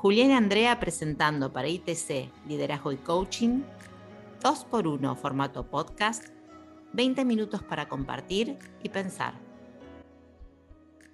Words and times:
Julián 0.00 0.30
y 0.30 0.32
Andrea 0.32 0.80
presentando 0.80 1.52
para 1.52 1.68
ITC 1.68 2.30
Liderazgo 2.48 2.90
y 2.90 2.96
Coaching, 2.96 3.60
2x1 4.42 5.14
formato 5.14 5.66
podcast, 5.66 6.24
20 6.94 7.22
minutos 7.26 7.62
para 7.62 7.86
compartir 7.86 8.58
y 8.82 8.88
pensar. 8.88 9.34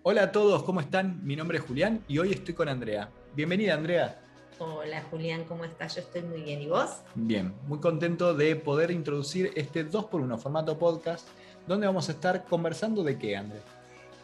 Hola 0.05 0.23
a 0.23 0.31
todos, 0.31 0.63
¿cómo 0.63 0.81
están? 0.81 1.27
Mi 1.27 1.35
nombre 1.35 1.59
es 1.59 1.65
Julián 1.65 2.05
y 2.07 2.19
hoy 2.19 2.31
estoy 2.31 2.55
con 2.55 2.69
Andrea. 2.69 3.11
Bienvenida, 3.35 3.75
Andrea. 3.75 4.23
Hola 4.61 5.03
Julián, 5.11 5.43
¿cómo 5.47 5.65
estás? 5.65 5.97
Yo 5.97 6.03
estoy 6.03 6.23
muy 6.23 6.43
bien. 6.43 6.63
¿Y 6.63 6.69
vos? 6.69 7.01
Bien, 7.17 7.57
muy 7.67 7.81
contento 7.81 8.35
de 8.35 8.55
poder 8.55 8.93
introducir 8.93 9.51
este 9.57 9.85
2x1 9.85 10.39
formato 10.39 10.79
podcast, 10.79 11.27
donde 11.67 11.89
vamos 11.89 12.09
a 12.09 12.13
estar 12.13 12.45
conversando 12.45 13.03
de 13.03 13.19
qué, 13.19 13.37
Andrea. 13.37 13.63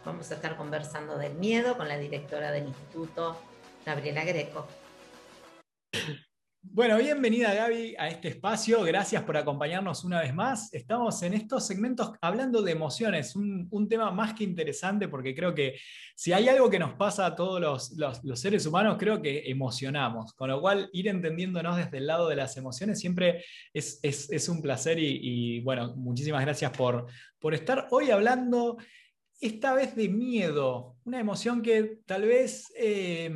Vamos 0.05 0.31
a 0.31 0.35
estar 0.35 0.55
conversando 0.55 1.17
del 1.17 1.33
miedo 1.33 1.75
con 1.75 1.89
la 1.89 1.97
directora 1.97 2.53
del 2.53 2.69
instituto 2.69 3.35
Gabriela 3.85 4.23
Greco. 4.23 4.67
Bueno, 6.65 6.97
bienvenida 6.97 7.53
Gaby 7.53 7.93
a 7.99 8.07
este 8.07 8.29
espacio. 8.29 8.81
Gracias 8.83 9.21
por 9.23 9.35
acompañarnos 9.35 10.05
una 10.05 10.21
vez 10.21 10.33
más. 10.33 10.73
Estamos 10.73 11.21
en 11.21 11.33
estos 11.33 11.67
segmentos 11.67 12.13
hablando 12.21 12.61
de 12.61 12.71
emociones, 12.71 13.35
un, 13.35 13.87
tema 13.89 14.09
más 14.11 14.33
que 14.33 14.45
interesante 14.45 15.09
porque 15.09 15.35
creo 15.35 15.53
que 15.53 15.77
si 16.15 16.31
hay 16.31 16.47
algo 16.47 16.69
que 16.69 16.79
nos 16.79 16.93
pasa 16.93 17.25
a 17.25 17.35
todos 17.35 17.61
los, 17.61 18.39
seres 18.39 18.65
humanos, 18.65 18.95
creo 18.97 19.21
que 19.21 19.43
emocionamos. 19.45 20.33
Con 20.33 20.49
lo 20.49 20.61
cual, 20.61 20.89
ir 20.93 21.09
entendiéndonos 21.09 21.75
desde 21.75 21.97
el 21.97 22.07
lado 22.07 22.29
de 22.29 22.37
las 22.37 22.55
emociones 22.55 22.99
siempre 22.99 23.43
es, 23.73 24.49
un 24.49 24.61
placer 24.61 24.97
y, 24.99 25.59
bueno, 25.59 25.93
muchísimas 25.97 26.41
gracias 26.41 26.71
por, 26.71 27.07
por 27.39 27.53
estar 27.53 27.87
hoy 27.91 28.09
hablando 28.09 28.77
esta 29.39 29.73
vez 29.73 29.95
de 29.95 30.09
miedo, 30.09 30.97
una 31.03 31.19
emoción 31.19 31.61
que 31.61 31.99
tal 32.05 32.23
vez 32.23 32.71
eh, 32.77 33.31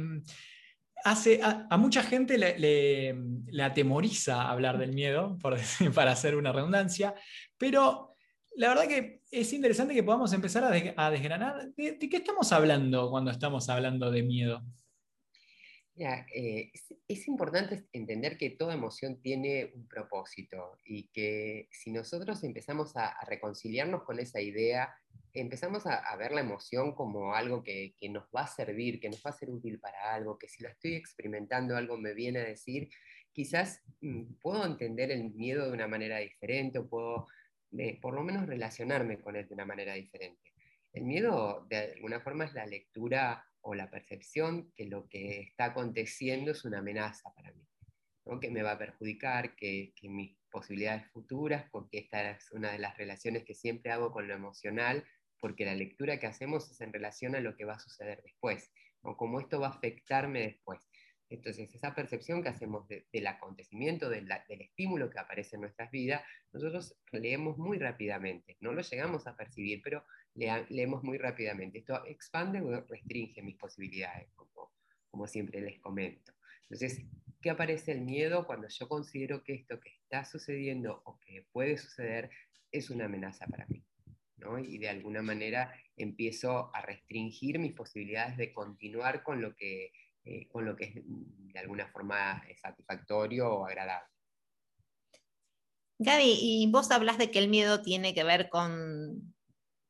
hace, 1.03 1.39
a, 1.43 1.77
mucha 1.77 2.03
gente 2.03 2.38
le, 2.38 3.63
atemoriza 3.63 4.49
hablar 4.49 4.77
del 4.77 4.93
miedo, 4.93 5.38
para 5.94 6.11
hacer 6.11 6.35
una 6.35 6.52
redundancia, 6.52 7.13
pero 7.57 8.16
la 8.55 8.69
verdad 8.69 8.88
que 8.88 9.22
es 9.30 9.53
interesante 9.53 9.94
que 9.94 10.03
podamos 10.03 10.33
empezar 10.33 10.63
a, 10.63 11.09
desgranar 11.11 11.72
de, 11.75 11.97
qué 12.00 12.17
estamos 12.17 12.52
hablando 12.52 13.09
cuando 13.09 13.31
estamos 13.31 13.69
hablando 13.69 14.09
de 14.09 14.23
miedo. 14.23 14.63
Eh, 16.00 16.72
es, 17.08 17.28
importante 17.28 17.86
entender 17.92 18.38
que 18.38 18.52
toda 18.52 18.76
emoción 18.76 19.20
tiene 19.20 19.72
un 19.73 19.88
propósito 19.88 20.78
y 20.86 21.08
que 21.09 21.67
si 21.72 21.92
nosotros 21.92 22.44
empezamos 22.44 22.95
a 22.95 23.17
reconciliarnos 23.26 24.03
con 24.03 24.20
esa 24.20 24.40
idea 24.40 24.94
empezamos 25.40 25.86
a, 25.86 26.16
ver 26.18 26.31
la 26.31 26.42
emoción 26.42 26.94
como 26.94 27.34
algo 27.34 27.64
que, 27.64 27.94
nos 28.09 28.25
va 28.36 28.42
a 28.42 28.48
servir, 28.48 29.00
que 29.00 29.09
nos 29.09 29.22
va 29.25 29.31
a 29.31 29.38
ser 29.38 29.50
útil 29.50 29.80
para 29.80 30.14
algo, 30.14 30.38
que 30.38 30.48
si 30.48 30.64
lo 30.64 30.70
estoy 30.70 30.95
experimentando 30.95 31.75
algo 31.75 31.98
me 31.98 32.14
viene 32.14 32.40
a 32.40 32.45
decir, 32.45 32.90
quizás 33.31 33.81
mm, 34.02 34.36
puedo 34.42 34.66
entender 34.66 35.12
el 35.12 35.31
miedo 35.31 35.66
de 35.66 35.73
una 35.73 35.88
manera 35.88 36.18
diferente 36.18 36.80
o 36.80 36.88
puedo 36.88 37.28
eh, 37.78 38.00
por 38.02 38.14
lo 38.14 38.23
menos 38.23 38.48
relacionarme 38.48 39.20
con 39.20 39.36
él 39.36 39.48
de 39.48 39.53
una 39.53 39.66
manera 39.66 39.94
diferente. 39.94 40.53
El 40.94 41.03
miedo 41.03 41.66
de 41.70 41.94
alguna 41.95 42.20
forma 42.22 42.45
es 42.45 42.53
la 42.53 42.66
lectura 42.66 43.45
o 43.67 43.75
la 43.75 43.89
percepción 43.89 44.71
que 44.77 44.85
lo 44.85 45.09
que 45.09 45.41
está 45.41 45.65
aconteciendo 45.65 46.51
es 46.51 46.63
una 46.63 46.79
amenaza 46.79 47.33
para 47.35 47.51
mí, 47.51 47.67
que 48.39 48.49
me 48.49 48.63
va 48.63 48.71
a 48.71 48.77
perjudicar, 48.77 49.57
que, 49.57 49.93
que 49.93 50.07
mis 50.07 50.37
posibilidades 50.49 51.05
futuras, 51.11 51.65
porque 51.69 51.97
esta 51.97 52.31
es 52.31 52.49
una 52.51 52.71
de 52.71 52.79
las 52.79 52.97
relaciones 52.97 53.43
que 53.43 53.53
siempre 53.53 53.91
hago 53.91 54.13
con 54.13 54.25
lo 54.25 54.33
emocional, 54.33 55.03
porque 55.41 55.65
la 55.65 55.75
lectura 55.75 56.17
que 56.17 56.27
hacemos 56.27 56.71
es 56.71 56.79
en 56.79 56.93
relación 56.93 57.35
a 57.35 57.41
lo 57.41 57.57
que 57.57 57.65
va 57.65 57.73
a 57.73 57.79
suceder 57.79 58.21
después, 58.23 58.71
o 59.01 59.17
cómo 59.17 59.41
esto 59.41 59.59
va 59.59 59.67
a 59.67 59.71
afectarme 59.71 60.43
después. 60.43 60.88
Entonces, 61.29 61.75
esa 61.75 61.93
percepción 61.93 62.41
que 62.41 62.49
hacemos 62.49 62.88
del 62.88 63.27
acontecimiento, 63.27 64.09
del 64.09 64.31
estímulo 64.47 65.09
que 65.09 65.19
aparece 65.19 65.57
en 65.57 65.63
nuestras 65.63 65.91
vidas, 65.91 66.23
nosotros 66.53 66.97
leemos 67.11 67.57
muy 67.57 67.79
rápidamente. 67.79 68.55
No 68.61 68.71
lo 68.71 68.81
llegamos 68.81 69.27
a 69.27 69.35
percibir, 69.35 69.81
pero 69.83 70.06
leemos 70.35 71.03
muy 71.03 71.17
rápidamente. 71.17 71.79
Esto 71.79 72.05
expande 72.05 72.61
o 72.61 72.81
restringe 72.81 73.41
mis 73.41 73.57
posibilidades, 73.57 74.29
como, 74.35 74.71
como 75.09 75.27
siempre 75.27 75.61
les 75.61 75.79
comento. 75.79 76.33
Entonces, 76.63 77.05
¿qué 77.41 77.49
aparece 77.49 77.93
el 77.93 78.01
miedo 78.01 78.45
cuando 78.45 78.67
yo 78.67 78.88
considero 78.88 79.43
que 79.43 79.53
esto 79.53 79.79
que 79.79 79.89
está 79.89 80.25
sucediendo 80.25 81.01
o 81.05 81.19
que 81.19 81.47
puede 81.51 81.77
suceder 81.77 82.29
es 82.71 82.89
una 82.89 83.05
amenaza 83.05 83.47
para 83.47 83.65
mí? 83.67 83.83
y 84.65 84.77
de 84.77 84.89
alguna 84.89 85.21
manera 85.21 85.73
empiezo 85.95 86.73
a 86.73 86.81
restringir 86.81 87.59
mis 87.59 87.73
posibilidades 87.73 88.38
de 88.38 88.53
continuar 88.53 89.23
con 89.23 89.41
lo 89.41 89.55
que, 89.55 89.91
eh, 90.23 90.47
con 90.47 90.65
lo 90.65 90.75
que 90.75 90.85
es 90.85 90.94
de 90.95 91.59
alguna 91.59 91.88
forma 91.88 92.44
satisfactorio 92.61 93.49
o 93.51 93.65
agradable. 93.65 94.13
Gaby, 95.99 96.38
y 96.39 96.71
vos 96.71 96.91
hablas 96.91 97.17
de 97.17 97.31
que 97.31 97.39
el 97.39 97.49
miedo 97.49 97.81
tiene 97.81 98.13
que 98.13 98.23
ver 98.23 98.49
con 98.49 99.33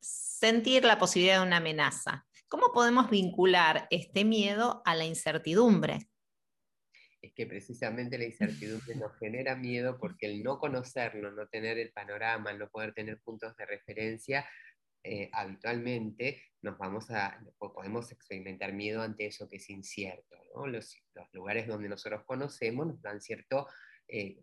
sentir 0.00 0.84
la 0.84 0.98
posibilidad 0.98 1.40
de 1.40 1.46
una 1.46 1.58
amenaza. 1.58 2.26
¿Cómo 2.48 2.72
podemos 2.72 3.10
vincular 3.10 3.86
este 3.90 4.24
miedo 4.24 4.82
a 4.84 4.94
la 4.94 5.04
incertidumbre? 5.04 6.08
es 7.20 7.32
que 7.32 7.46
precisamente 7.46 8.18
la 8.18 8.24
incertidumbre 8.24 8.94
nos 8.94 9.16
genera 9.18 9.56
miedo 9.56 9.98
porque 9.98 10.26
el 10.26 10.42
no 10.42 10.58
conocerlo, 10.58 11.32
no 11.32 11.48
tener 11.48 11.78
el 11.78 11.90
panorama, 11.90 12.52
no 12.52 12.68
poder 12.70 12.94
tener 12.94 13.18
puntos 13.20 13.56
de 13.56 13.66
referencia, 13.66 14.48
eh, 15.02 15.28
habitualmente 15.32 16.42
nos 16.62 16.76
vamos 16.76 17.10
a, 17.10 17.40
podemos 17.58 18.10
experimentar 18.12 18.72
miedo 18.72 19.02
ante 19.02 19.26
eso 19.26 19.48
que 19.48 19.56
es 19.56 19.70
incierto. 19.70 20.36
Los, 20.66 20.96
lugares 21.32 21.66
donde 21.66 21.88
nosotros 21.88 22.24
conocemos 22.24 22.86
nos 22.86 23.02
dan 23.02 23.20
cierta 23.20 23.66
eh, 24.06 24.40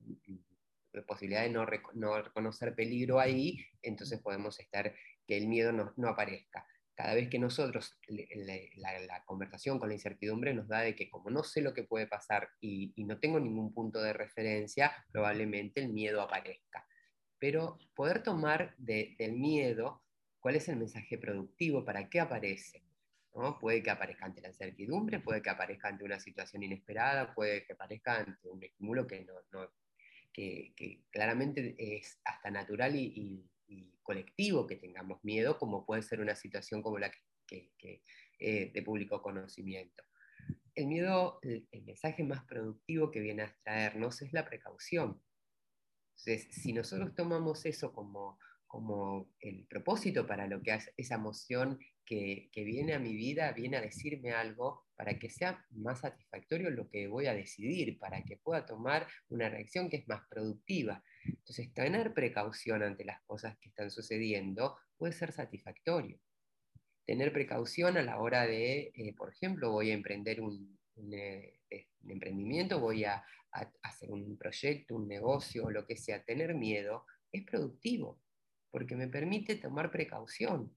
posibilidad 1.08 1.44
de 1.44 1.50
no, 1.50 1.66
reconocer 1.66 2.74
peligro 2.74 3.20
ahí, 3.20 3.66
entonces 3.82 4.22
podemos 4.22 4.60
estar 4.60 4.94
que 5.28 5.38
el 5.38 5.48
miedo 5.48 5.72
no 5.72 6.08
aparezca 6.08 6.66
cada 6.96 7.14
vez 7.14 7.30
que 7.30 7.40
nosotros, 7.40 8.00
la, 8.08 9.24
conversación 9.26 9.80
con 9.80 9.90
la 9.90 9.96
incertidumbre 9.96 10.54
nos 10.54 10.68
da 10.68 10.80
de 10.82 10.96
que 10.96 11.10
como 11.10 11.30
no 11.30 11.44
sé 11.44 11.62
lo 11.62 11.74
que 11.74 11.84
puede 11.84 12.08
pasar 12.08 12.50
y, 12.62 12.94
no 13.04 13.20
tengo 13.20 13.40
ningún 13.40 13.74
punto 13.74 14.02
de 14.02 14.14
referencia, 14.14 14.94
probablemente 15.12 15.82
el 15.82 15.92
miedo 15.92 16.22
aparezca. 16.22 16.88
Pero 17.38 17.78
poder 17.94 18.24
tomar 18.24 18.76
del 18.78 19.34
miedo 19.34 20.04
cuál 20.40 20.56
es 20.56 20.70
el 20.70 20.78
mensaje 20.78 21.18
productivo, 21.18 21.84
para 21.84 22.10
qué 22.10 22.22
aparece. 22.22 22.82
¿no? 23.34 23.60
Puede 23.60 23.84
que 23.84 23.90
aparezca 23.90 24.26
ante 24.26 24.42
la 24.42 24.48
incertidumbre, 24.48 25.20
puede 25.20 25.42
que 25.42 25.50
aparezca 25.50 25.90
ante 25.90 26.06
una 26.06 26.20
situación 26.22 26.64
inesperada, 26.64 27.34
puede 27.34 27.66
que 27.66 27.74
aparezca 27.74 28.20
ante 28.20 28.48
un 28.48 28.64
estímulo 28.64 29.06
que, 29.06 29.26
no, 29.26 29.70
que, 30.32 31.04
claramente 31.12 31.76
es 31.78 32.22
hasta 32.24 32.50
natural 32.50 32.96
y 32.96 33.14
y 33.18 33.50
colectivo 34.06 34.68
que 34.68 34.78
tengamos 34.78 35.22
miedo, 35.24 35.58
como 35.58 35.86
puede 35.86 36.04
ser 36.04 36.22
una 36.22 36.36
situación 36.36 36.82
como 36.82 37.00
la 37.00 37.12
que, 37.46 37.72
eh, 38.40 38.72
de 38.74 38.82
público 38.84 39.22
conocimiento. 39.22 40.04
El 40.74 40.88
miedo, 40.88 41.40
el, 41.42 41.68
mensaje 41.84 42.24
más 42.24 42.46
productivo 42.46 43.12
que 43.12 43.20
viene 43.20 43.44
a 43.44 43.56
traernos 43.64 44.22
es 44.22 44.32
la 44.32 44.46
precaución. 44.46 45.22
Entonces, 46.12 46.48
si 46.52 46.72
nosotros 46.72 47.16
tomamos 47.16 47.66
eso 47.66 47.94
como, 47.94 48.38
como 48.68 49.34
el 49.40 49.66
propósito 49.68 50.28
para 50.28 50.48
lo 50.48 50.62
que 50.62 50.72
hace 50.72 50.94
esa 50.98 51.16
emoción 51.16 51.80
que, 52.06 52.50
que, 52.52 52.64
viene 52.64 52.94
a 52.94 53.00
mi 53.00 53.16
vida, 53.16 53.52
viene 53.54 53.78
a 53.78 53.82
decirme 53.82 54.32
algo 54.32 54.86
para 54.96 55.18
que 55.18 55.30
sea 55.30 55.66
más 55.72 56.02
satisfactorio 56.02 56.70
lo 56.70 56.90
que 56.90 57.08
voy 57.08 57.26
a 57.28 57.34
decidir, 57.34 57.98
para 57.98 58.24
que 58.24 58.38
pueda 58.38 58.66
tomar 58.66 59.08
una 59.30 59.50
reacción 59.50 59.90
que 59.90 59.98
es 59.98 60.08
más 60.08 60.22
productiva. 60.30 61.04
Entonces, 61.26 61.74
tener 61.74 62.14
precaución 62.14 62.84
ante 62.84 63.06
las 63.06 63.22
cosas 63.24 63.58
que 63.58 63.70
están 63.70 63.92
sucediendo 63.92 64.78
puede 64.98 65.14
ser 65.14 65.32
satisfactorio. 65.32 66.20
Tener 67.06 67.32
precaución 67.32 67.98
a 67.98 68.02
la 68.02 68.20
hora 68.20 68.46
de, 68.48 68.92
eh, 68.96 69.14
por 69.16 69.32
ejemplo, 69.32 69.72
voy 69.72 69.92
a 69.92 69.94
emprender 69.94 70.42
un, 70.42 70.78
eh, 71.14 71.60
emprendimiento, 72.08 72.80
voy 72.80 73.04
a, 73.06 73.24
hacer 73.84 74.12
un 74.12 74.38
proyecto, 74.38 74.96
un 74.96 75.08
negocio, 75.08 75.70
lo 75.70 75.86
que 75.86 75.96
sea, 75.96 76.26
tener 76.26 76.54
miedo 76.56 77.06
es 77.32 77.46
productivo, 77.46 78.20
porque 78.70 78.98
me 78.98 79.08
permite 79.08 79.56
tomar 79.56 79.92
precaución. 79.92 80.76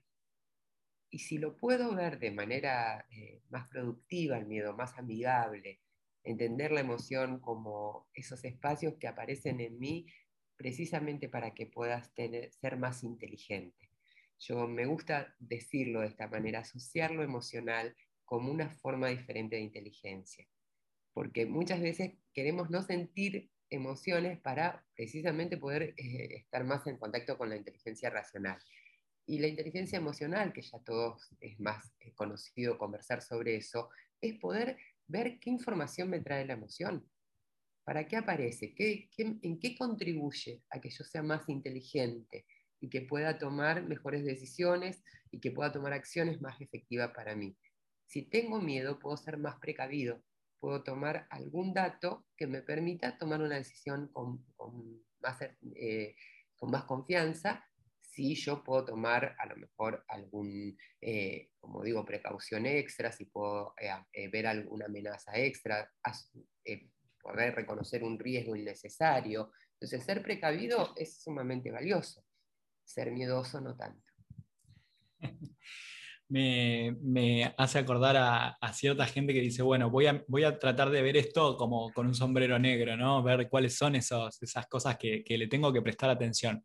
Y 1.11 1.19
si 1.19 1.39
lo 1.39 1.57
puedo 1.57 1.93
ver 1.97 2.21
de 2.21 2.31
manera 2.31 3.05
eh, 3.11 3.43
más 3.49 3.69
productiva, 3.69 4.39
el 4.39 4.47
miedo 4.47 4.77
más 4.77 4.97
amigable, 4.97 5.81
entender 6.23 6.71
la 6.71 6.81
emoción 6.81 7.41
como 7.41 8.09
esos 8.15 8.45
espacios 8.45 8.95
que 9.01 9.09
aparecen 9.09 9.61
en 9.61 9.79
mí 9.79 10.07
precisamente 10.59 11.29
para 11.29 11.55
que 11.55 11.67
puedas 11.67 12.13
ser 12.15 12.77
más 12.77 13.05
inteligente. 13.05 13.91
Yo 14.41 14.67
me 14.69 14.85
gusta 14.87 15.35
decirlo 15.39 16.01
de 16.01 16.09
esta 16.09 16.27
manera, 16.27 16.61
asociar 16.61 17.13
lo 17.13 17.23
emocional 17.23 17.97
como 18.25 18.53
una 18.53 18.69
forma 18.69 19.09
diferente 19.09 19.57
de 19.57 19.63
inteligencia, 19.63 20.47
porque 21.15 21.47
muchas 21.47 21.81
veces 21.81 22.13
queremos 22.35 22.69
no 22.71 22.83
sentir 22.83 23.51
emociones 23.71 24.39
para 24.41 24.85
precisamente 24.95 25.57
poder 25.57 25.95
eh, 25.97 26.37
estar 26.37 26.65
más 26.65 26.87
en 26.87 26.99
contacto 26.99 27.39
con 27.39 27.49
la 27.49 27.57
inteligencia 27.57 28.11
racional. 28.11 28.59
Y 29.27 29.39
la 29.39 29.47
inteligencia 29.47 29.99
emocional, 29.99 30.53
que 30.53 30.63
ya 30.63 30.79
todos 30.81 31.31
es 31.41 31.59
más 31.61 31.93
conocido 32.15 32.79
conversar 32.79 33.23
sobre 33.23 33.57
eso, 33.57 33.91
es 34.21 34.39
poder 34.39 34.79
ver 35.07 35.39
qué 35.39 35.51
información 35.51 36.11
me 36.11 36.21
trae 36.21 36.47
la 36.47 36.55
emoción. 36.55 37.07
¿Para 37.89 38.07
qué 38.07 38.19
aparece? 38.19 38.75
en 39.17 39.59
qué 39.59 39.75
contribuye 39.75 40.63
a 40.69 40.79
que 40.79 40.91
yo 40.91 41.05
sea 41.05 41.23
más 41.23 41.49
inteligente 41.49 42.45
y 42.81 42.91
que 42.91 43.01
pueda 43.01 43.39
tomar 43.39 43.83
mejores 43.83 44.27
decisiones 44.27 45.03
y 45.31 45.41
que 45.41 45.53
pueda 45.53 45.73
tomar 45.73 45.95
acciones 45.95 46.39
más 46.43 46.61
efectivas 46.61 47.13
para 47.15 47.35
mí? 47.35 47.57
Si 48.05 48.29
tengo 48.29 48.61
miedo, 48.61 48.99
puedo 48.99 49.17
ser 49.17 49.39
más 49.39 49.59
precavido, 49.59 50.23
puedo 50.61 50.83
tomar 50.83 51.27
algún 51.31 51.73
dato 51.73 52.27
que 52.37 52.47
me 52.47 52.61
permita 52.61 53.17
tomar 53.17 53.41
una 53.41 53.57
decisión 53.57 54.09
con, 54.09 54.45
más, 55.21 55.39
eh, 55.75 56.15
más 56.61 56.85
confianza 56.85 57.65
si 58.01 58.35
yo 58.35 58.63
puedo 58.63 58.85
tomar 58.85 59.35
a 59.39 59.47
lo 59.47 59.57
mejor 59.57 60.05
algún, 60.09 60.77
eh, 61.01 61.53
como 61.59 61.83
digo, 61.83 62.05
precaución 62.05 62.67
extra, 62.67 63.13
si 63.13 63.25
puedo 63.25 63.75
eh, 64.13 64.29
ver 64.29 64.47
alguna 64.47 64.87
amenaza 64.87 65.39
extra, 65.39 65.91
poder 67.21 67.55
reconocer 67.55 68.03
un 68.03 68.19
riesgo 68.19 68.57
innecesario. 68.57 69.53
Entonces, 69.75 70.05
ser 70.05 70.23
precavido 70.23 70.93
es 70.97 71.23
sumamente 71.23 71.71
valioso, 71.71 72.25
ser 72.85 73.11
miedoso 73.11 73.61
no 73.61 73.77
tanto. 73.77 74.13
Me, 76.31 77.55
hace 77.57 77.79
acordar 77.79 78.15
a, 78.19 78.73
cierta 78.75 79.07
gente 79.07 79.33
que 79.33 79.41
dice, 79.41 79.63
bueno, 79.63 79.89
voy 79.89 80.07
a, 80.07 80.23
voy 80.29 80.45
a 80.45 80.59
tratar 80.59 80.91
de 80.91 81.01
ver 81.01 81.17
esto 81.17 81.57
como 81.57 81.91
con 81.95 82.07
un 82.07 82.15
sombrero 82.15 82.59
negro, 82.59 82.99
¿no? 82.99 83.23
Ver 83.23 83.49
cuáles 83.49 83.79
son 83.79 83.95
esos, 83.95 84.43
esas 84.43 84.67
cosas 84.67 84.99
que, 84.99 85.25
le 85.27 85.47
tengo 85.47 85.73
que 85.73 85.81
prestar 85.81 86.11
atención. 86.11 86.63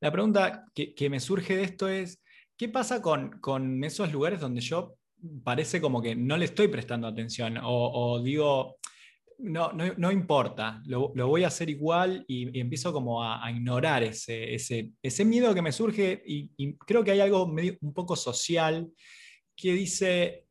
La 0.00 0.10
pregunta 0.10 0.64
que, 0.74 1.10
me 1.10 1.20
surge 1.20 1.56
de 1.56 1.64
esto 1.64 1.88
es, 1.88 2.22
¿qué 2.56 2.70
pasa 2.70 3.02
con, 3.02 3.38
con, 3.40 3.84
esos 3.84 4.10
lugares 4.10 4.40
donde 4.40 4.62
yo 4.62 4.96
parece 5.44 5.78
como 5.78 6.00
que 6.00 6.16
no 6.16 6.38
le 6.38 6.46
estoy 6.46 6.68
prestando 6.68 7.06
atención? 7.06 7.58
o 7.60 8.22
digo, 8.22 8.78
no, 9.38 9.72
no, 9.72 10.10
importa, 10.10 10.82
lo, 10.86 11.10
voy 11.10 11.44
a 11.44 11.48
hacer 11.48 11.68
igual 11.70 12.24
y, 12.26 12.58
empiezo 12.58 12.92
como 12.92 13.22
a, 13.22 13.50
ignorar 13.50 14.02
ese, 14.02 14.54
ese, 14.54 15.24
miedo 15.24 15.54
que 15.54 15.62
me 15.62 15.72
surge 15.72 16.22
y, 16.24 16.76
creo 16.78 17.04
que 17.04 17.12
hay 17.12 17.20
algo 17.20 17.44
un 17.44 17.94
poco 17.94 18.16
social 18.16 18.90
que 19.54 19.72
dice, 19.72 20.46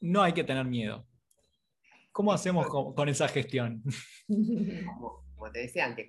no 0.00 0.22
hay 0.22 0.32
que 0.32 0.44
tener 0.44 0.64
miedo. 0.64 1.06
¿Cómo 2.12 2.32
hacemos 2.32 2.66
con, 2.66 3.08
esa 3.08 3.28
gestión? 3.28 3.82
como 4.28 5.52
te 5.52 5.60
decía 5.60 5.86
antes, 5.86 6.08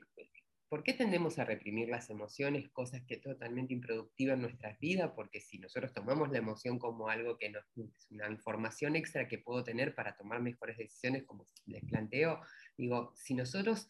¿Por 0.72 0.84
qué 0.84 0.94
tendemos 0.94 1.38
a 1.38 1.44
reprimir 1.44 1.90
las 1.90 2.10
emociones, 2.10 2.70
cosas 2.70 3.02
que 3.06 3.16
es 3.16 3.22
totalmente 3.22 3.74
improductiva 3.74 4.36
en 4.36 4.42
nuestras 4.42 4.80
vidas? 4.80 5.12
Porque 5.14 5.42
si 5.42 5.60
nosotros 5.60 5.92
tomamos 5.94 6.32
la 6.32 6.38
emoción 6.38 6.80
como 6.80 7.10
algo 7.10 7.38
que 7.38 7.50
nos, 7.50 7.66
es 7.76 8.10
una 8.10 8.30
información 8.30 8.96
extra 8.96 9.28
que 9.28 9.38
puedo 9.38 9.66
tener 9.66 9.94
para 9.94 10.16
tomar 10.16 10.42
mejores 10.42 10.78
decisiones, 10.78 11.26
como 11.26 11.46
les 11.66 11.84
planteo, 11.84 12.40
digo, 12.78 13.12
si 13.18 13.34
nosotros 13.34 13.90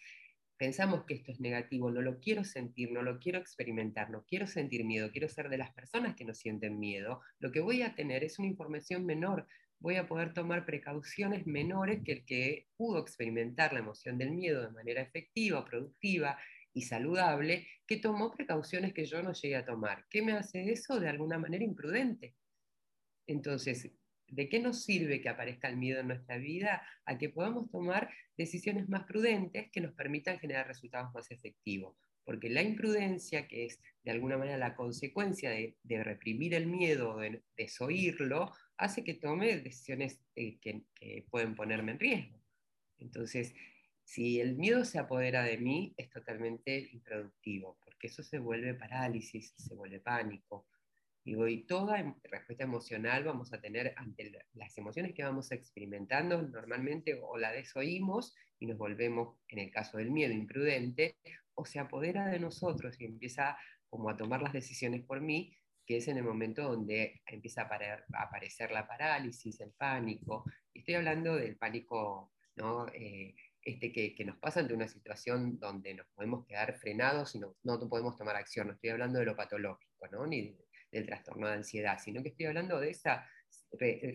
pensamos 0.57 1.05
que 1.05 1.13
esto 1.13 1.31
es 1.31 1.39
negativo, 1.39 1.91
no 1.91 2.01
lo 2.01 2.19
quiero 2.19 2.43
sentir, 2.43 2.91
no 2.91 3.03
lo 3.03 3.19
quiero 3.19 3.37
experimentar, 3.37 4.09
no 4.09 4.25
quiero 4.25 4.47
sentir 4.47 4.83
miedo, 4.83 5.11
quiero 5.11 5.29
ser 5.29 5.49
de 5.49 5.59
las 5.59 5.71
personas 5.75 6.15
que 6.15 6.25
no 6.25 6.33
sienten 6.33 6.79
miedo, 6.79 7.21
lo 7.37 7.51
que 7.51 7.59
voy 7.59 7.83
a 7.83 7.93
tener 7.93 8.23
es 8.23 8.39
una 8.39 8.47
información 8.47 9.05
menor, 9.05 9.45
voy 9.77 9.97
a 9.97 10.07
poder 10.07 10.33
tomar 10.33 10.65
precauciones 10.65 11.45
menores 11.45 12.01
que 12.03 12.11
el 12.11 12.25
que 12.25 12.67
pudo 12.75 12.99
experimentar 12.99 13.71
la 13.71 13.79
emoción 13.79 14.17
del 14.17 14.31
miedo 14.31 14.63
de 14.63 14.71
manera 14.71 15.03
efectiva, 15.03 15.63
productiva, 15.63 16.39
y 16.73 16.83
saludable 16.83 17.67
que 17.85 17.97
tomó 17.97 18.31
precauciones 18.31 18.93
que 18.93 19.05
yo 19.05 19.21
no 19.21 19.33
llegué 19.33 19.55
a 19.57 19.65
tomar. 19.65 20.05
¿Qué 20.09 20.21
me 20.21 20.33
hace 20.33 20.71
eso? 20.71 20.99
De 20.99 21.09
alguna 21.09 21.37
manera 21.37 21.63
imprudente. 21.63 22.35
Entonces, 23.27 23.91
¿de 24.27 24.49
qué 24.49 24.59
nos 24.59 24.83
sirve 24.83 25.21
que 25.21 25.29
aparezca 25.29 25.67
el 25.67 25.77
miedo 25.77 25.99
en 25.99 26.07
nuestra 26.07 26.37
vida? 26.37 26.81
A 27.05 27.17
que 27.17 27.29
podamos 27.29 27.69
tomar 27.69 28.09
decisiones 28.37 28.87
más 28.89 29.03
prudentes 29.03 29.69
que 29.71 29.81
nos 29.81 29.93
permitan 29.93 30.39
generar 30.39 30.67
resultados 30.67 31.13
más 31.13 31.29
efectivos. 31.31 31.95
Porque 32.23 32.49
la 32.49 32.61
imprudencia, 32.61 33.47
que 33.47 33.65
es 33.65 33.81
de 34.03 34.11
alguna 34.11 34.37
manera 34.37 34.57
la 34.57 34.75
consecuencia 34.75 35.49
de, 35.49 36.03
reprimir 36.03 36.53
el 36.53 36.67
miedo, 36.67 37.17
de 37.17 37.41
desoírlo, 37.57 38.53
hace 38.77 39.03
que 39.03 39.15
tome 39.15 39.57
decisiones 39.57 40.19
eh, 40.35 40.59
que, 40.59 40.83
que 40.95 41.25
pueden 41.29 41.55
ponerme 41.55 41.93
en 41.93 41.99
riesgo. 41.99 42.41
Entonces, 42.99 43.53
si 44.11 44.41
el 44.41 44.57
miedo 44.57 44.83
se 44.83 44.99
apodera 44.99 45.41
de 45.41 45.57
mí, 45.57 45.93
es 45.95 46.09
totalmente 46.09 46.89
improductivo, 46.91 47.77
porque 47.81 48.07
eso 48.07 48.21
se 48.21 48.39
vuelve 48.39 48.73
parálisis, 48.73 49.53
se 49.55 49.73
vuelve 49.73 50.01
pánico. 50.01 50.67
Digo, 51.23 51.47
y 51.47 51.63
toda 51.63 51.97
em, 51.97 52.13
respuesta 52.23 52.65
emocional 52.65 53.23
vamos 53.23 53.53
a 53.53 53.61
tener 53.61 53.93
ante 53.95 54.29
las 54.55 54.77
emociones 54.77 55.13
que 55.13 55.23
vamos 55.23 55.53
experimentando, 55.53 56.41
normalmente 56.41 57.17
o 57.23 57.37
la 57.37 57.53
desoímos 57.53 58.35
y 58.59 58.65
nos 58.65 58.77
volvemos, 58.77 59.37
en 59.47 59.59
el 59.59 59.71
caso 59.71 59.97
del 59.97 60.11
miedo, 60.11 60.33
imprudente, 60.33 61.15
o 61.55 61.63
se 61.63 61.79
apodera 61.79 62.27
de 62.27 62.39
nosotros 62.39 62.99
y 62.99 63.05
empieza 63.05 63.57
como 63.89 64.09
a 64.09 64.17
tomar 64.17 64.41
las 64.41 64.51
decisiones 64.51 65.05
por 65.05 65.21
mí, 65.21 65.55
que 65.85 65.95
es 65.97 66.09
en 66.09 66.17
el 66.17 66.25
momento 66.25 66.63
donde 66.63 67.21
empieza 67.27 67.61
a, 67.61 68.23
aparecer 68.23 68.71
la 68.71 68.85
parálisis, 68.85 69.61
el 69.61 69.71
pánico. 69.71 70.43
Estoy 70.73 70.95
hablando 70.95 71.37
del 71.37 71.55
pánico 71.55 72.33
¿no? 72.57 72.87
Eh, 72.89 73.33
este, 73.63 73.91
que, 73.91 74.25
nos 74.25 74.37
pasa 74.37 74.59
ante 74.59 74.73
una 74.73 74.87
situación 74.87 75.59
donde 75.59 75.93
nos 75.93 76.07
podemos 76.15 76.45
quedar 76.47 76.73
frenados 76.79 77.35
y 77.35 77.39
no, 77.39 77.55
no 77.63 77.79
podemos 77.87 78.17
tomar 78.17 78.35
acción. 78.35 78.67
No 78.67 78.73
estoy 78.73 78.89
hablando 78.89 79.19
de 79.19 79.25
lo 79.25 79.35
patológico, 79.35 80.07
¿no? 80.07 80.25
ni 80.25 80.57
del 80.91 81.05
trastorno 81.05 81.47
de 81.47 81.53
ansiedad, 81.53 81.99
sino 82.03 82.23
que 82.23 82.29
estoy 82.29 82.47
hablando 82.47 82.79
de 82.79 82.89
esa 82.89 83.25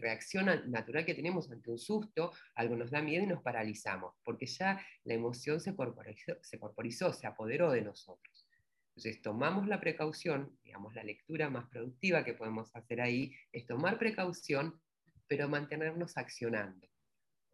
reacción 0.00 0.70
natural 0.70 1.06
que 1.06 1.14
tenemos 1.14 1.50
ante 1.50 1.70
un 1.70 1.78
susto, 1.78 2.32
algo 2.54 2.76
nos 2.76 2.90
da 2.90 3.00
miedo 3.00 3.24
y 3.24 3.26
nos 3.26 3.42
paralizamos, 3.42 4.14
porque 4.22 4.46
ya 4.46 4.84
la 5.04 5.14
emoción 5.14 5.60
se 5.60 5.74
corporizó, 5.74 6.36
se, 6.42 6.58
corporizó, 6.58 7.12
se 7.12 7.26
apoderó 7.26 7.70
de 7.70 7.82
nosotros. 7.82 8.46
Entonces 8.90 9.22
tomamos 9.22 9.66
la 9.66 9.80
precaución, 9.80 10.58
digamos, 10.62 10.94
la 10.94 11.04
lectura 11.04 11.50
más 11.50 11.68
productiva 11.68 12.24
que 12.24 12.34
podemos 12.34 12.74
hacer 12.74 13.00
ahí 13.00 13.34
es 13.52 13.66
tomar 13.66 13.98
precaución, 13.98 14.80
pero 15.26 15.48
mantenernos 15.48 16.16
accionando 16.16 16.86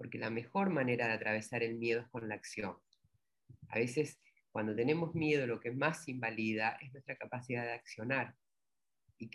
porque 0.03 0.19
la 0.19 0.31
mejor 0.31 0.71
manera 0.71 1.07
de 1.07 1.13
atravesar 1.13 1.63
el 1.63 1.77
miedo 1.77 2.01
es 2.01 2.09
con 2.09 2.29
la 2.29 2.35
acción. 2.35 2.77
A 3.69 3.79
veces, 3.79 4.21
cuando 4.51 4.75
tenemos 4.75 5.15
miedo, 5.15 5.47
lo 5.47 5.61
que 5.61 5.71
más 5.71 6.09
invalida 6.09 6.77
es 6.81 6.93
nuestra 6.93 7.15
capacidad 7.15 7.63
de 7.63 7.75
accionar. 7.75 8.35
Y 9.17 9.31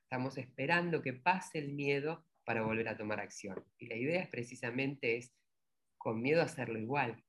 estamos 0.00 0.38
esperando 0.38 1.02
que 1.02 1.12
pase 1.12 1.58
el 1.58 1.74
miedo 1.74 2.24
para 2.46 2.62
volver 2.62 2.88
a 2.88 2.96
tomar 2.96 3.20
acción. 3.20 3.62
Y 3.76 3.88
la 3.88 3.96
idea 3.96 4.22
es 4.22 4.30
precisamente 4.30 5.18
es, 5.18 5.30
con 5.98 6.22
miedo, 6.22 6.40
hacerlo 6.40 6.78
igual. 6.78 7.22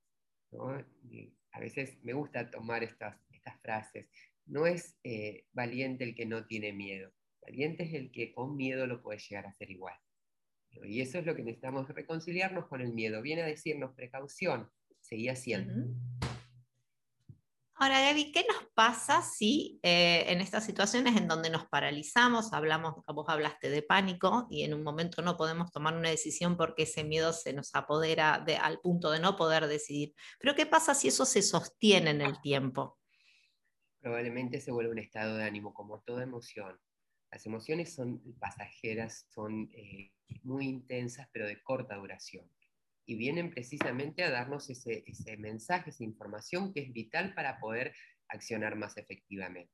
a 1.52 1.60
veces 1.60 2.02
me 2.02 2.14
gusta 2.14 2.50
tomar 2.50 2.82
estas, 2.82 3.18
estas 3.30 3.60
frases. 3.60 4.08
No 4.46 4.66
es 4.66 4.98
eh, 5.04 5.48
valiente 5.52 6.06
el 6.06 6.16
que 6.16 6.26
no 6.26 6.48
tiene 6.48 6.72
miedo. 6.72 7.12
Valiente 7.42 7.84
es 7.84 7.94
el 7.94 8.10
que 8.10 8.32
con 8.32 8.56
miedo 8.56 8.88
lo 8.88 9.02
puede 9.02 9.20
llegar 9.20 9.48
a 9.48 9.50
hacer 9.50 9.70
igual. 9.70 10.00
Y 10.84 11.02
eso 11.02 11.20
es 11.20 11.26
lo 11.26 11.36
que 11.36 11.44
necesitamos 11.44 11.88
reconciliarnos 11.90 12.68
con 12.68 12.82
el 12.82 12.94
miedo. 12.94 13.22
Viene 13.22 13.44
a 13.44 13.46
decirnos 13.46 13.94
precaución, 13.96 14.70
seguí 15.02 15.30
haciendo. 15.30 15.74
Ahora, 17.82 18.02
Gaby, 18.02 18.34
¿qué 18.34 18.46
nos 18.46 18.70
pasa 18.74 19.22
si 19.22 19.80
eh, 19.84 20.26
en 20.28 20.42
estas 20.42 20.66
situaciones 20.66 21.16
en 21.16 21.30
donde 21.30 21.50
nos 21.50 21.66
paralizamos, 21.68 22.52
hablamos, 22.52 22.96
vos 23.08 23.30
hablaste 23.30 23.70
de 23.70 23.82
pánico 23.82 24.48
y 24.50 24.64
en 24.64 24.74
un 24.74 24.84
momento 24.84 25.22
no 25.22 25.38
podemos 25.38 25.72
tomar 25.72 25.96
una 25.96 26.10
decisión 26.10 26.58
porque 26.58 26.84
ese 26.84 27.06
miedo 27.06 27.32
se 27.32 27.54
nos 27.54 27.74
apodera 27.74 28.44
al 28.62 28.82
punto 28.82 29.12
de 29.12 29.22
no 29.22 29.38
poder 29.38 29.68
decidir? 29.68 30.14
Pero 30.42 30.56
¿qué 30.56 30.66
pasa 30.66 30.94
si 30.94 31.08
eso 31.08 31.24
se 31.24 31.42
sostiene 31.42 32.10
en 32.10 32.20
el 32.20 32.42
tiempo? 32.42 33.00
Probablemente 34.02 34.60
se 34.60 34.72
vuelve 34.72 34.92
un 34.92 35.00
estado 35.00 35.38
de 35.38 35.46
ánimo, 35.46 35.74
como 35.74 36.02
toda 36.02 36.24
emoción. 36.24 36.78
Las 37.32 37.46
emociones 37.46 37.94
son 37.94 38.22
pasajeras, 38.40 39.28
son 39.30 39.70
eh, 39.74 40.12
muy 40.44 40.68
intensas, 40.68 41.28
pero 41.32 41.48
de 41.48 41.62
corta 41.62 41.96
duración. 41.96 42.50
Y 43.06 43.16
vienen 43.16 43.50
precisamente 43.52 44.24
a 44.24 44.32
darnos 44.32 44.70
ese, 44.70 45.04
mensaje, 45.38 45.90
esa 45.90 46.04
información 46.04 46.74
que 46.74 46.82
es 46.82 46.94
vital 46.94 47.34
para 47.34 47.60
poder 47.60 47.94
accionar 48.28 48.76
más 48.76 48.98
efectivamente. 48.98 49.74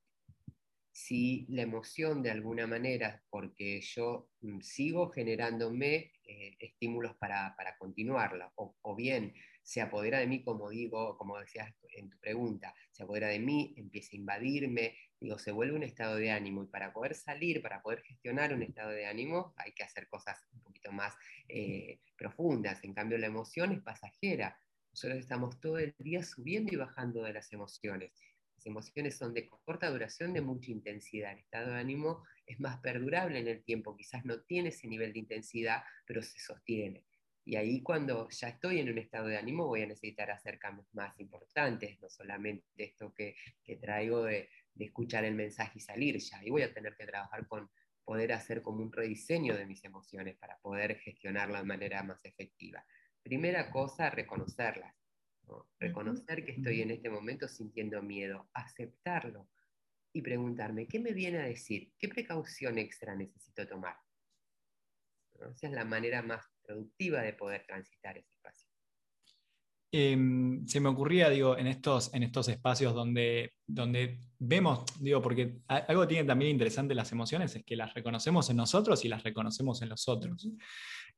Si 0.92 1.46
la 1.50 1.64
emoción 1.64 2.24
de 2.24 2.32
alguna 2.32 2.68
manera, 2.68 3.22
porque 3.30 3.82
yo 3.82 4.30
mm, 4.42 4.62
sigo 4.62 5.10
generándome 5.10 6.14
eh, 6.24 6.56
estímulos 6.60 7.18
para, 7.18 7.54
para 7.58 7.78
continuarla, 7.78 8.54
o 8.56 8.96
bien 8.96 9.34
se 9.66 9.82
apodera 9.82 10.20
de 10.20 10.28
mí, 10.28 10.44
como 10.44 10.70
digo, 10.70 11.18
como 11.18 11.40
decías 11.40 11.74
en 11.90 12.08
tu 12.12 12.20
pregunta, 12.20 12.76
se 12.92 13.02
apodera 13.02 13.30
de 13.30 13.40
mí, 13.40 13.74
empieza 13.78 14.12
a 14.14 14.18
invadirme, 14.18 14.96
digo, 15.20 15.40
se 15.40 15.52
vuelve 15.52 15.76
un 15.76 15.82
estado 15.82 16.18
de 16.18 16.30
ánimo 16.30 16.64
y 16.64 16.68
para 16.68 16.94
poder 16.94 17.16
salir, 17.16 17.64
para 17.64 17.82
poder 17.82 18.04
gestionar 18.04 18.54
un 18.54 18.62
estado 18.62 18.92
de 18.92 19.08
ánimo, 19.08 19.56
hay 19.58 19.72
que 19.72 19.84
hacer 19.84 20.08
cosas 20.08 20.40
un 20.54 20.62
poquito 20.62 20.92
más 20.92 21.16
eh, 21.50 22.00
profundas. 22.16 22.84
En 22.84 22.94
cambio, 22.94 23.18
la 23.18 23.26
emoción 23.26 23.72
es 23.72 23.82
pasajera. 23.82 24.56
Nosotros 24.92 25.20
estamos 25.20 25.60
todo 25.60 25.80
el 25.80 25.96
día 25.98 26.24
subiendo 26.24 26.72
y 26.72 26.76
bajando 26.76 27.24
de 27.24 27.34
las 27.34 27.52
emociones. 27.52 28.12
Las 28.58 28.68
emociones 28.68 29.18
son 29.18 29.34
de 29.34 29.50
corta 29.50 29.90
duración, 29.90 30.32
de 30.32 30.42
mucha 30.42 30.72
intensidad. 30.72 31.32
El 31.34 31.40
estado 31.40 31.72
de 31.72 31.80
ánimo 31.80 32.24
es 32.46 32.60
más 32.60 32.80
perdurable 32.82 33.40
en 33.40 33.48
el 33.48 33.64
tiempo, 33.64 33.98
quizás 33.98 34.24
no 34.26 34.42
tiene 34.42 34.70
ese 34.70 34.88
nivel 34.88 35.12
de 35.12 35.20
intensidad, 35.20 35.82
pero 36.06 36.22
se 36.22 36.40
sostiene. 36.40 37.04
Y 37.46 37.58
ahí 37.58 37.82
cuando 37.84 38.28
ya 38.30 38.50
estoy 38.50 38.80
en 38.80 38.90
un 38.90 38.98
estado 38.98 39.28
de 39.28 39.38
ánimo 39.38 39.68
voy 39.68 39.84
a 39.84 39.88
necesitar 39.88 40.32
hacer 40.32 40.58
cambios 40.58 40.88
más 40.94 41.18
importantes, 41.20 42.00
no 42.02 42.10
solamente 42.10 42.66
esto 42.76 43.14
que, 43.14 43.36
traigo 43.80 44.24
de, 44.24 44.50
de, 44.74 44.86
escuchar 44.86 45.26
el 45.26 45.36
mensaje 45.36 45.78
y 45.78 45.82
salir 45.82 46.18
ya. 46.18 46.40
Ahí 46.40 46.50
voy 46.50 46.64
a 46.64 46.74
tener 46.74 46.96
que 46.96 47.06
trabajar 47.06 47.48
con 47.48 47.70
poder 48.04 48.34
hacer 48.34 48.64
como 48.64 48.82
un 48.82 48.92
rediseño 48.92 49.56
de 49.56 49.66
mis 49.68 49.84
emociones 49.84 50.36
para 50.38 50.58
poder 50.58 50.98
gestionarlas 50.98 51.62
de 51.62 51.68
manera 51.68 52.02
más 52.02 52.24
efectiva. 52.26 52.84
Primera 53.22 53.70
cosa, 53.70 54.10
reconocerlas. 54.10 54.96
Reconocer 55.80 56.44
que 56.44 56.54
estoy 56.54 56.82
en 56.82 56.92
este 56.92 57.10
momento 57.10 57.48
sintiendo 57.48 58.02
miedo, 58.02 58.50
aceptarlo 58.54 59.48
y 60.12 60.22
preguntarme, 60.22 60.88
¿qué 60.88 61.00
me 61.00 61.12
viene 61.12 61.40
a 61.40 61.46
decir? 61.46 61.92
¿Qué 62.00 62.08
precaución 62.08 62.80
extra 62.80 63.16
necesito 63.16 63.68
tomar? 63.68 63.96
Esa 65.52 65.68
es 65.68 65.74
la 65.74 65.86
manera 65.86 66.22
más 66.22 66.55
productiva 66.66 67.22
de 67.22 67.34
poder 67.34 67.66
transitar 67.66 68.18
ese 68.18 68.32
espacio. 68.34 68.68
Em, 69.98 70.68
se 70.68 70.82
me 70.82 70.90
ocurría, 70.90 71.30
digo, 71.30 71.58
en 71.58 71.68
estos, 71.68 72.14
en 72.14 72.24
estos 72.24 72.50
espacios 72.50 72.94
donde, 72.94 73.54
donde 73.66 74.20
vemos, 74.38 74.84
digo, 75.00 75.22
porque 75.22 75.60
algo 75.68 76.06
tiene 76.06 76.28
también 76.28 76.52
interesante 76.52 76.94
las 76.94 77.14
emociones, 77.14 77.56
es 77.56 77.64
que 77.64 77.78
las 77.78 77.94
reconocemos 77.94 78.50
en 78.50 78.58
nosotros 78.58 79.06
y 79.06 79.08
las 79.08 79.24
reconocemos 79.24 79.82
en 79.82 79.88
los 79.90 80.10
otros. 80.10 80.50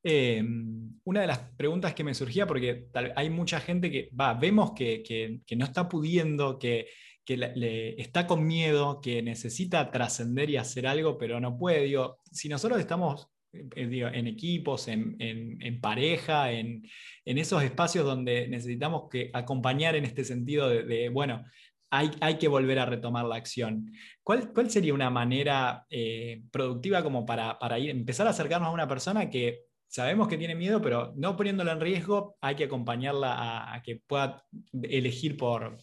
Em, 0.00 0.92
una 1.02 1.22
de 1.22 1.26
las 1.26 1.38
preguntas 1.56 1.92
que 1.92 2.04
me 2.04 2.14
surgía, 2.14 2.46
porque 2.46 2.86
hay 3.16 3.30
mucha 3.30 3.58
gente 3.58 3.90
que, 3.90 4.10
va, 4.18 4.34
vemos 4.34 4.72
que, 4.72 5.40
no 5.56 5.64
está 5.64 5.88
pudiendo, 5.88 6.56
que, 6.56 6.86
le, 7.26 8.00
está 8.00 8.28
con 8.28 8.46
miedo, 8.46 9.00
que 9.00 9.22
necesita 9.22 9.90
trascender 9.90 10.50
y 10.50 10.56
hacer 10.56 10.86
algo, 10.86 11.18
pero 11.18 11.40
no 11.40 11.58
puede. 11.58 11.82
Digo, 11.82 12.20
si 12.30 12.48
nosotros 12.48 12.78
estamos 12.78 13.28
en 13.52 14.26
equipos, 14.26 14.88
en, 14.88 15.80
pareja, 15.80 16.52
en, 16.52 16.82
esos 17.24 17.62
espacios 17.62 18.04
donde 18.04 18.48
necesitamos 18.48 19.08
que 19.10 19.30
acompañar 19.32 19.96
en 19.96 20.04
este 20.04 20.24
sentido 20.24 20.68
de, 20.68 21.08
bueno, 21.08 21.44
hay, 21.90 22.38
que 22.38 22.48
volver 22.48 22.78
a 22.78 22.86
retomar 22.86 23.24
la 23.24 23.36
acción. 23.36 23.92
¿Cuál, 24.22 24.70
sería 24.70 24.94
una 24.94 25.10
manera 25.10 25.86
eh, 25.88 26.42
productiva 26.50 27.02
como 27.02 27.24
para, 27.24 27.78
ir, 27.78 27.90
empezar 27.90 28.26
a 28.26 28.30
acercarnos 28.30 28.68
a 28.68 28.72
una 28.72 28.88
persona 28.88 29.30
que 29.30 29.60
sabemos 29.86 30.28
que 30.28 30.36
tiene 30.36 30.54
miedo, 30.54 30.82
pero 30.82 31.14
no 31.16 31.36
poniéndola 31.36 31.72
en 31.72 31.80
riesgo, 31.80 32.36
hay 32.40 32.56
que 32.56 32.64
acompañarla 32.64 33.74
a, 33.74 33.82
que 33.82 34.02
pueda 34.06 34.44
elegir 34.82 35.36
por, 35.36 35.78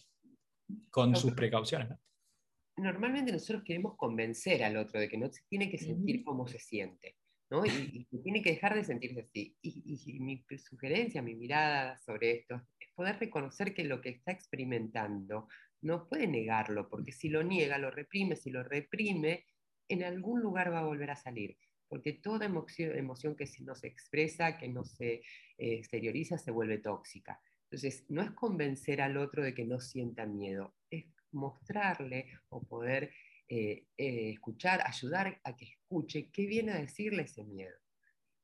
con 0.90 1.16
sus 1.16 1.32
precauciones? 1.32 1.88
Normalmente 2.78 3.32
nosotros 3.32 3.62
queremos 3.64 3.96
convencer 3.96 4.62
al 4.62 4.76
otro 4.76 5.00
de 5.00 5.08
que 5.08 5.16
no 5.16 5.30
se 5.30 5.40
tiene 5.48 5.70
que 5.70 5.78
sentir 5.78 6.22
como 6.22 6.46
se 6.46 6.58
siente. 6.58 7.15
Y, 7.64 8.06
tiene 8.22 8.42
que 8.42 8.50
dejar 8.50 8.74
de 8.74 8.84
sentirse 8.84 9.20
así. 9.20 9.56
Y, 9.62 10.20
mi 10.20 10.44
sugerencia, 10.58 11.22
mi 11.22 11.34
mirada 11.34 11.96
sobre 11.98 12.32
esto 12.32 12.60
es 12.78 12.88
poder 12.94 13.18
reconocer 13.18 13.72
que 13.74 13.84
lo 13.84 14.00
que 14.00 14.10
está 14.10 14.32
experimentando 14.32 15.48
no 15.82 16.08
puede 16.08 16.26
negarlo, 16.26 16.88
porque 16.88 17.12
si 17.12 17.28
lo 17.28 17.42
niega, 17.42 17.78
lo 17.78 17.90
reprime, 17.90 18.34
si 18.34 18.50
lo 18.50 18.62
reprime, 18.64 19.44
en 19.88 20.02
algún 20.02 20.40
lugar 20.40 20.72
va 20.72 20.80
a 20.80 20.86
volver 20.86 21.10
a 21.10 21.16
salir, 21.16 21.56
porque 21.88 22.14
toda 22.14 22.46
emoción, 22.46 22.96
emoción 22.96 23.36
que 23.36 23.46
no 23.60 23.76
se 23.76 23.86
expresa, 23.86 24.58
que 24.58 24.68
no 24.68 24.84
se 24.84 25.14
eh, 25.14 25.22
exterioriza, 25.58 26.38
se 26.38 26.50
vuelve 26.50 26.78
tóxica. 26.78 27.40
Entonces, 27.70 28.04
no 28.08 28.22
es 28.22 28.30
convencer 28.32 29.00
al 29.00 29.16
otro 29.16 29.44
de 29.44 29.54
que 29.54 29.64
no 29.64 29.78
sienta 29.80 30.26
miedo, 30.26 30.74
es 30.90 31.04
mostrarle 31.30 32.32
o 32.48 32.64
poder 32.64 33.12
eh, 33.48 33.86
eh, 33.96 34.30
escuchar, 34.30 34.82
ayudar 34.84 35.40
a 35.44 35.54
que 35.54 35.66
escuche 35.66 36.30
qué 36.32 36.46
viene 36.46 36.72
a 36.72 36.80
decirle 36.80 37.22
ese 37.22 37.44
miedo, 37.44 37.78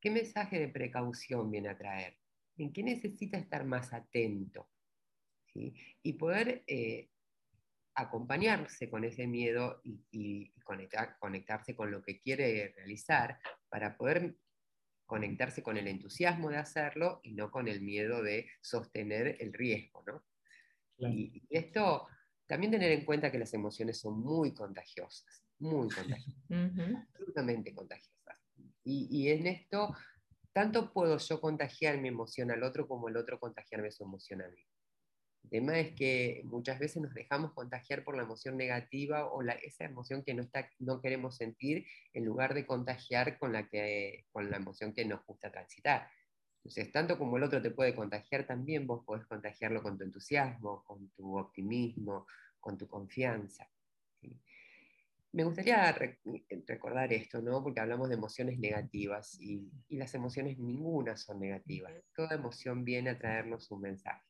qué 0.01 0.13
mensaje 0.13 0.61
de 0.61 0.69
precaución 0.69 1.51
viene 1.51 1.71
a 1.71 1.77
traer, 1.77 2.19
en 2.57 2.73
qué 2.73 2.85
necesita 2.85 3.37
estar 3.37 3.65
más 3.65 3.93
atento, 3.93 4.69
y 5.55 6.13
poder 6.15 6.63
eh, 6.67 7.11
acompañarse 7.95 8.89
con 8.89 9.05
ese 9.05 9.27
miedo 9.27 9.83
y, 9.85 10.51
conectar, 10.63 11.19
conectarse 11.19 11.75
con 11.75 11.91
lo 11.91 12.01
que 12.01 12.21
quiere 12.21 12.73
realizar 12.77 13.39
para 13.69 13.97
poder 13.97 14.37
conectarse 15.05 15.63
con 15.63 15.77
el 15.77 15.89
entusiasmo 15.89 16.49
de 16.49 16.59
hacerlo 16.59 17.21
y 17.25 17.35
no 17.35 17.51
con 17.51 17.69
el 17.69 17.83
miedo 17.83 18.23
de 18.23 18.49
sostener 18.63 19.37
el 19.41 19.53
riesgo. 19.53 20.05
¿no? 20.07 20.25
y 20.99 21.43
esto 21.51 22.07
también 22.53 22.71
tener 22.71 22.93
en 22.93 23.07
cuenta 23.07 23.33
que 23.33 23.39
las 23.39 23.55
emociones 23.55 23.99
son 23.99 24.21
muy 24.21 24.53
contagiosas, 24.53 25.43
muy 25.59 25.89
contagiosas, 25.89 26.45
absolutamente 27.09 27.75
contagiosas. 27.75 28.37
Y, 28.85 29.31
en 29.31 29.47
esto, 29.47 29.97
tanto 30.53 30.93
puedo 30.93 31.17
yo 31.17 31.41
contagiar 31.41 31.97
mi 31.97 32.09
emoción 32.09 32.51
al 32.51 32.63
otro 32.63 32.87
como 32.87 33.09
el 33.09 33.17
otro 33.17 33.41
contagiarme 33.41 33.91
su 33.91 34.05
emoción 34.05 34.43
a 34.43 34.49
mí. 34.49 34.67
El 35.45 35.49
tema 35.49 35.79
es 35.79 35.95
que 35.95 36.43
muchas 36.45 36.79
veces 36.79 37.01
nos 37.01 37.15
dejamos 37.15 37.55
contagiar 37.55 38.05
por 38.05 38.19
la 38.19 38.25
emoción 38.25 38.59
negativa 38.59 39.33
o 39.33 39.41
la, 39.41 39.55
esa 39.55 39.87
emoción 39.87 40.23
que 40.23 40.35
no, 40.35 40.43
está, 40.43 40.69
no 40.79 41.01
queremos 41.01 41.39
sentir 41.39 41.87
en 42.13 42.27
lugar 42.27 42.53
de 42.53 42.67
contagiar 42.67 43.39
con 43.39 43.55
la, 43.55 43.67
que, 43.67 44.27
con 44.31 44.51
la 44.51 44.59
emoción 44.59 44.93
que 44.93 45.07
nos 45.07 45.25
gusta 45.25 45.51
transitar. 45.51 46.07
Entonces, 46.63 46.93
tanto 46.93 47.19
como 47.19 47.37
el 47.37 47.43
otro 47.43 47.61
te 47.61 47.73
puede 47.73 47.95
contagiar, 47.95 48.47
también 48.47 48.87
vos 48.87 49.05
podés 49.05 49.27
contagiarlo 49.27 49.83
con 49.83 49.99
tu 49.99 50.05
entusiasmo, 50.05 50.85
con 50.85 51.09
tu 51.11 51.37
optimismo, 51.37 52.27
con 52.61 52.79
tu 52.79 52.87
confianza. 52.87 53.69
Me 55.33 55.43
gustaría 55.43 55.93
recordar 56.67 57.13
esto, 57.13 57.43
¿no? 57.43 57.63
porque 57.65 57.81
hablamos 57.81 58.09
de 58.09 58.15
emociones 58.15 58.61
negativas 58.61 59.41
y, 59.41 59.69
las 59.89 60.15
emociones 60.15 60.59
ninguna 60.59 61.17
son 61.17 61.41
negativas. 61.41 61.93
Toda 62.15 62.37
emoción 62.37 62.85
viene 62.85 63.11
a 63.11 63.19
traernos 63.19 63.71
un 63.73 63.81
mensaje. 63.81 64.23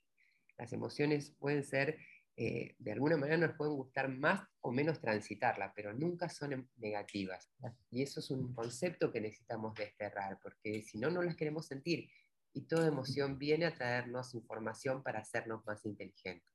Las 0.57 0.73
emociones 0.73 1.35
pueden 1.39 1.65
ser, 1.65 1.99
eh, 2.37 2.77
de 2.79 2.93
alguna 2.93 3.19
manera 3.19 3.37
nos 3.37 3.57
pueden 3.57 3.75
gustar 3.75 4.09
más 4.09 4.49
o 4.61 4.73
menos 4.73 5.01
transitarla, 5.01 5.73
pero 5.75 5.93
nunca 5.93 6.31
son 6.31 6.71
negativas. 6.77 7.51
Y 7.91 8.03
eso 8.03 8.21
es 8.21 8.31
un 8.31 8.55
concepto 8.55 9.13
que 9.13 9.21
necesitamos 9.21 9.75
desterrar, 9.75 10.39
porque 10.41 10.83
si 10.83 10.99
no, 10.99 11.11
no 11.11 11.21
las 11.21 11.37
queremos 11.37 11.67
sentir 11.67 12.09
y 12.55 12.63
toda 12.63 12.87
emoción 12.87 13.39
viene 13.39 13.67
a 13.67 13.75
traernos 13.75 14.35
información 14.35 15.03
para 15.03 15.21
hacernos 15.21 15.65
más 15.65 15.85
inteligentes. 15.85 16.53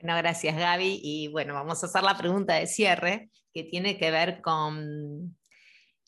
Bueno, 0.00 0.16
gracias 0.16 0.56
Gaby. 0.56 1.00
Y 1.02 1.28
bueno, 1.28 1.54
vamos 1.54 1.82
a 1.82 1.86
hacer 1.86 2.02
la 2.02 2.18
pregunta 2.18 2.54
de 2.54 2.66
cierre 2.66 3.30
que 3.52 3.62
tiene 3.62 3.98
que 3.98 4.10
ver 4.10 4.40
con, 4.42 5.36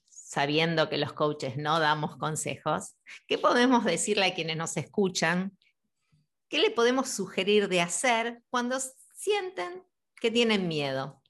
sabiendo 0.09 0.89
que 0.89 0.99
los 0.99 1.13
coaches 1.13 1.57
no 1.57 1.79
damos 1.79 2.17
consejos, 2.17 2.97
¿qué 3.29 3.39
podemos 3.39 3.85
decirle 3.85 4.27
a 4.27 4.35
quienes 4.35 4.57
nos 4.57 4.77
escuchan? 4.77 5.57
¿Qué 6.49 6.59
le 6.59 6.71
podemos 6.71 7.09
sugerir 7.09 7.69
de 7.69 7.81
hacer 7.81 8.43
cuando 8.51 8.79
sienten 9.15 9.85
que 10.21 10.31
tienen 10.31 10.67
miedo? 10.67 11.23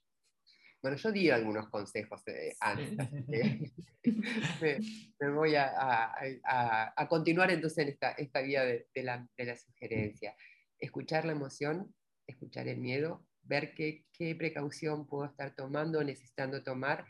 Bueno, 0.85 0.97
yo 0.97 1.11
di 1.11 1.31
algunos 1.31 1.67
consejos 1.69 2.21
eh, 2.27 2.55
antes, 2.59 3.09
me, 5.19 5.29
voy 5.31 5.55
a, 5.55 6.93
continuar 7.09 7.49
entonces 7.49 7.79
en 7.79 7.89
esta, 7.89 8.11
esta 8.11 8.41
vía 8.41 8.63
de, 8.63 8.87
la, 9.01 9.27
sugerencia. 9.57 10.35
Escuchar 10.77 11.25
la 11.25 11.31
emoción, 11.31 11.91
escuchar 12.27 12.67
el 12.67 12.77
miedo, 12.77 13.25
ver 13.41 13.73
qué, 13.73 14.05
precaución 14.37 15.07
puedo 15.07 15.25
estar 15.25 15.55
tomando, 15.55 16.03
necesitando 16.03 16.61
tomar 16.61 17.03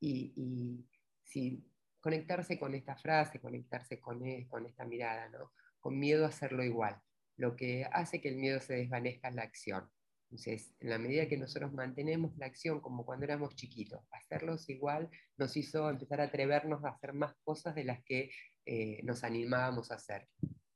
y, 0.00 0.84
si 1.22 1.64
conectarse 2.00 2.58
con 2.58 2.74
esta 2.74 2.96
frase, 2.96 3.38
conectarse 3.38 4.00
con, 4.00 4.26
e, 4.26 4.48
con 4.48 4.66
esta 4.66 4.84
mirada, 4.84 5.28
¿no? 5.28 5.52
con 5.78 5.96
miedo 5.96 6.24
a 6.24 6.30
hacerlo 6.30 6.64
igual. 6.64 7.00
Lo 7.36 7.54
que 7.54 7.86
hace 7.92 8.20
que 8.20 8.30
el 8.30 8.38
miedo 8.38 8.58
se 8.58 8.74
desvanezca 8.74 9.28
es 9.28 9.34
la 9.36 9.42
acción. 9.42 9.88
Entonces, 10.30 10.72
en 10.78 10.90
la 10.90 10.98
medida 10.98 11.26
que 11.26 11.36
nosotros 11.36 11.72
mantenemos 11.72 12.36
la 12.38 12.46
acción 12.46 12.80
como 12.80 13.04
cuando 13.04 13.24
éramos 13.24 13.56
chiquitos, 13.56 14.00
hacerlos 14.12 14.68
igual 14.70 15.10
nos 15.36 15.56
hizo 15.56 15.90
empezar 15.90 16.20
a 16.20 16.24
atrevernos 16.24 16.84
a 16.84 16.90
hacer 16.90 17.12
más 17.14 17.34
cosas 17.42 17.74
de 17.74 17.82
las 17.82 18.00
que 18.04 18.30
eh, 18.64 19.00
nos 19.02 19.24
animábamos 19.24 19.90
a 19.90 19.96
hacer. 19.96 20.28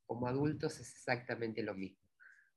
Como 0.07 0.27
adultos 0.27 0.81
es 0.81 0.91
exactamente 0.91 1.63
lo 1.63 1.75
mismo. 1.75 2.03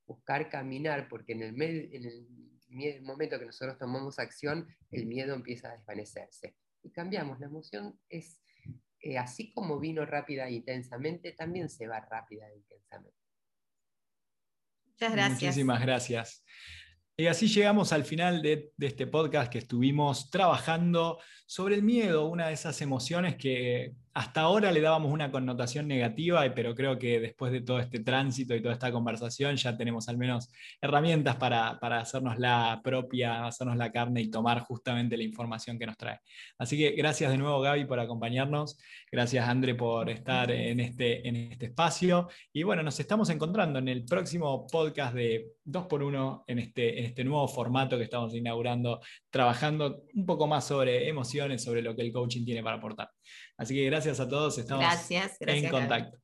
Buscar 0.06 0.50
caminar, 0.50 1.08
porque 1.08 1.34
en 1.34 1.42
el, 1.44 1.62
en 1.62 2.80
el 2.82 3.02
momento 3.02 3.38
que 3.38 3.46
nosotros 3.46 3.78
tomamos 3.78 4.18
acción, 4.18 4.66
el 4.90 5.06
miedo 5.06 5.36
empieza 5.36 5.68
a 5.68 5.76
desvanecerse. 5.76 6.56
Y 6.82 6.90
cambiamos. 6.90 7.38
La 7.38 7.46
emoción 7.46 7.96
es, 8.08 8.42
eh, 9.00 9.18
así 9.18 9.52
como 9.52 9.78
vino 9.78 10.04
rápida 10.04 10.48
e 10.48 10.52
intensamente, 10.54 11.30
también 11.30 11.68
se 11.68 11.86
va 11.86 12.00
rápida 12.00 12.48
e 12.48 12.56
intensamente. 12.56 13.18
Muchas 14.84 15.12
gracias. 15.12 15.42
Muchísimas 15.42 15.80
gracias. 15.80 16.44
Y 17.20 17.26
así 17.26 17.48
llegamos 17.48 17.92
al 17.92 18.04
final 18.04 18.42
de, 18.42 18.70
este 18.78 19.08
podcast 19.08 19.50
que 19.50 19.58
estuvimos 19.58 20.30
trabajando 20.30 21.18
sobre 21.46 21.74
el 21.74 21.82
miedo, 21.82 22.28
una 22.28 22.46
de 22.46 22.52
esas 22.52 22.80
emociones 22.80 23.34
que 23.34 23.94
hasta 24.14 24.42
ahora 24.42 24.70
le 24.70 24.80
dábamos 24.80 25.12
una 25.12 25.32
connotación 25.32 25.88
negativa, 25.88 26.44
pero 26.54 26.76
creo 26.76 26.96
que 26.96 27.18
después 27.18 27.50
de 27.50 27.60
todo 27.60 27.80
este 27.80 28.00
tránsito 28.00 28.54
y 28.54 28.62
toda 28.62 28.74
esta 28.74 28.92
conversación 28.92 29.56
ya 29.56 29.76
tenemos 29.76 30.08
al 30.08 30.16
menos 30.16 30.48
herramientas 30.80 31.34
para, 31.36 31.80
para 31.80 32.00
hacernos 32.00 32.38
la 32.38 32.80
propia, 32.84 33.46
hacernos 33.46 33.76
la 33.76 33.90
carne 33.90 34.20
y 34.20 34.30
tomar 34.30 34.60
justamente 34.60 35.16
la 35.16 35.24
información 35.24 35.76
que 35.76 35.86
nos 35.86 35.96
trae. 35.96 36.20
Así 36.56 36.78
que 36.78 36.92
gracias 36.92 37.32
de 37.32 37.38
nuevo 37.38 37.60
Gaby 37.60 37.84
por 37.86 37.98
acompañarnos, 37.98 38.78
gracias 39.10 39.48
André 39.48 39.74
por 39.74 40.08
estar 40.08 40.52
en 40.52 40.78
este, 40.78 41.26
en 41.26 41.34
este 41.34 41.66
espacio 41.66 42.28
y 42.52 42.62
bueno, 42.62 42.84
nos 42.84 43.00
estamos 43.00 43.28
encontrando 43.30 43.80
en 43.80 43.88
el 43.88 44.04
próximo 44.04 44.68
podcast 44.68 45.14
de 45.14 45.57
2x1 45.70 46.44
en 46.46 46.58
este, 46.58 46.98
en 46.98 47.04
este 47.04 47.24
nuevo 47.24 47.46
formato 47.48 47.96
que 47.96 48.04
estamos 48.04 48.34
inaugurando, 48.34 49.00
trabajando 49.30 50.04
un 50.14 50.26
poco 50.26 50.46
más 50.46 50.66
sobre 50.66 51.08
emociones, 51.08 51.62
sobre 51.62 51.82
lo 51.82 51.94
que 51.94 52.02
el 52.02 52.12
coaching 52.12 52.44
tiene 52.44 52.62
para 52.62 52.76
aportar. 52.76 53.10
Así 53.56 53.74
que 53.74 53.84
gracias 53.84 54.20
a 54.20 54.28
todos, 54.28 54.58
estamos 54.58 54.84
gracias, 54.84 55.36
en 55.40 55.68
contacto. 55.68 56.18